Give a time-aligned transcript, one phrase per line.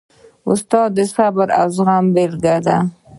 [0.51, 2.77] استاد د صبر او زغم بېلګه ده.